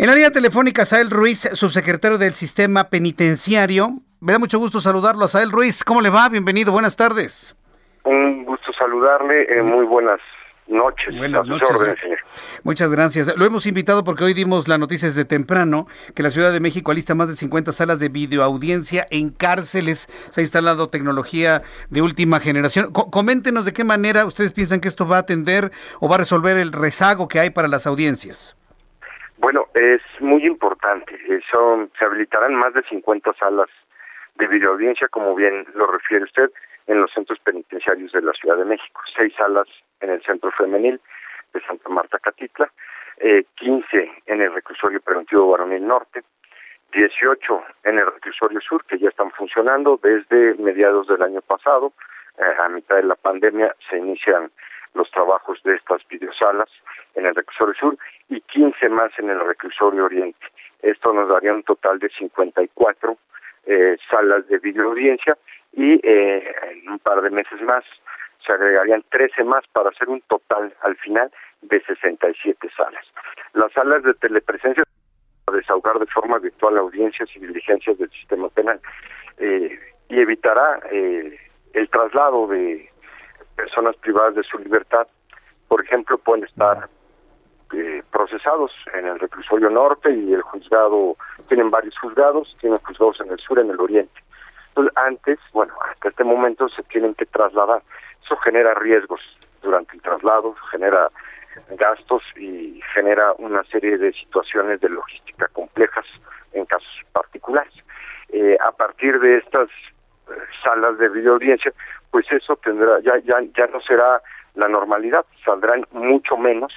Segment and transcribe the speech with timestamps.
[0.00, 3.98] En la línea telefónica, Sael Ruiz, subsecretario del Sistema Penitenciario.
[4.20, 5.84] Me da mucho gusto saludarlo Sael Ruiz.
[5.84, 6.26] ¿Cómo le va?
[6.30, 7.54] Bienvenido, buenas tardes.
[8.04, 9.42] Un gusto saludarle.
[9.58, 10.18] Eh, muy buenas
[10.68, 11.14] noches.
[11.18, 11.68] Buenas noches.
[11.70, 12.18] órdenes, señor.
[12.64, 13.36] Muchas gracias.
[13.36, 16.90] Lo hemos invitado porque hoy dimos la noticia desde temprano que la Ciudad de México
[16.92, 20.08] alista más de 50 salas de videoaudiencia en cárceles.
[20.30, 22.90] Se ha instalado tecnología de última generación.
[22.92, 25.70] Co- coméntenos de qué manera ustedes piensan que esto va a atender
[26.00, 28.56] o va a resolver el rezago que hay para las audiencias.
[29.40, 31.14] Bueno, es muy importante.
[31.26, 33.70] Eh, Son, se habilitarán más de 50 salas
[34.34, 36.50] de videoaudiencia, como bien lo refiere usted,
[36.86, 39.00] en los centros penitenciarios de la Ciudad de México.
[39.16, 39.66] Seis salas
[40.00, 41.00] en el Centro Femenil
[41.54, 42.70] de Santa Marta Catitla,
[43.16, 46.22] eh, 15 en el Reclusorio Preventivo Varonil Norte,
[46.92, 51.94] 18 en el Reclusorio Sur, que ya están funcionando desde mediados del año pasado.
[52.36, 54.50] Eh, a mitad de la pandemia se inician
[54.94, 56.68] los trabajos de estas videosalas
[57.14, 60.46] en el Reclusorio Sur y 15 más en el Reclusorio Oriente.
[60.82, 63.16] Esto nos daría un total de 54
[63.66, 65.36] eh, salas de videoaudiencia
[65.72, 67.84] y eh, en un par de meses más
[68.44, 71.30] se agregarían 13 más para hacer un total al final
[71.62, 73.04] de 67 salas.
[73.52, 74.82] Las salas de telepresencia
[75.44, 78.80] para desahogar de forma virtual audiencias y diligencias del sistema penal
[79.38, 79.78] eh,
[80.08, 81.38] y evitará eh,
[81.74, 82.90] el traslado de
[83.60, 85.06] personas privadas de su libertad.
[85.68, 86.88] Por ejemplo, pueden estar
[87.74, 91.16] eh, procesados en el reclusorio norte y el juzgado,
[91.48, 94.20] tienen varios juzgados, tienen juzgados en el sur, en el oriente.
[94.68, 97.82] Entonces, antes, bueno, hasta este momento se tienen que trasladar.
[98.24, 99.20] Eso genera riesgos
[99.62, 101.10] durante el traslado, genera
[101.70, 106.06] gastos y genera una serie de situaciones de logística complejas
[106.52, 107.74] en casos particulares.
[108.30, 110.32] Eh, a partir de estas eh,
[110.64, 111.72] salas de videoaudiencia,
[112.10, 114.22] pues eso tendrá, ya, ya, ya no será
[114.54, 116.72] la normalidad, saldrán mucho menos,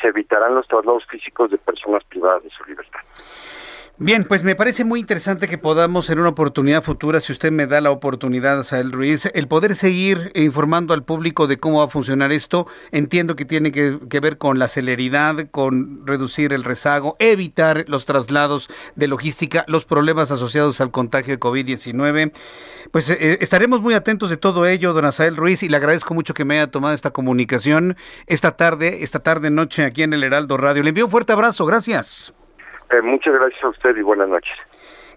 [0.00, 3.00] se evitarán los traslados físicos de personas privadas de su libertad.
[4.02, 7.66] Bien, pues me parece muy interesante que podamos en una oportunidad futura, si usted me
[7.66, 11.88] da la oportunidad, Sael Ruiz, el poder seguir informando al público de cómo va a
[11.88, 12.66] funcionar esto.
[12.92, 18.70] Entiendo que tiene que, ver con la celeridad, con reducir el rezago, evitar los traslados
[18.96, 22.32] de logística, los problemas asociados al contagio de COVID-19.
[22.92, 26.32] Pues eh, estaremos muy atentos de todo ello, don Asael Ruiz, y le agradezco mucho
[26.32, 30.56] que me haya tomado esta comunicación esta tarde, esta tarde noche aquí en el Heraldo
[30.56, 30.82] Radio.
[30.82, 32.32] Le envío un fuerte abrazo, gracias.
[32.90, 34.52] Eh, muchas gracias a usted y buenas noches.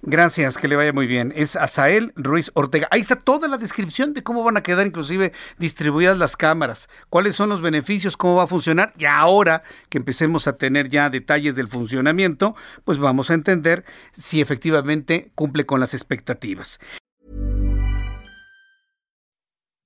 [0.06, 1.32] Gracias, que le vaya muy bien.
[1.34, 2.90] Es Asael Ruiz Ortega.
[2.92, 7.38] Ahí está toda la descripción de cómo van a quedar inclusive distribuidas las cámaras, cuáles
[7.38, 8.94] son los beneficios, cómo va a funcionar.
[8.98, 12.54] Y ahora que empecemos a tener ya detalles del funcionamiento,
[12.84, 16.80] pues vamos a entender si efectivamente cumple con las expectativas.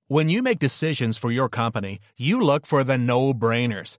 [0.08, 3.98] When you make decisions for your company, you look for the no-brainers.